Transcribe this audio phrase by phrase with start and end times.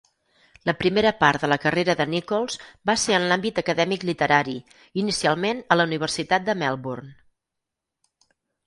[0.69, 2.57] La primera part de la carrera de Nicholls
[2.91, 4.57] va ser en l'àmbit acadèmic literàri,
[5.05, 7.13] inicialment a la Universitat de Melbourne.